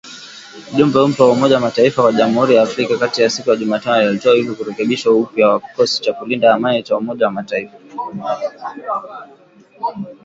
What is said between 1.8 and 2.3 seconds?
kwa